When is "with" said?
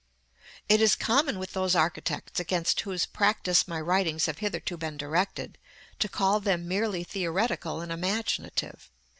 1.37-1.53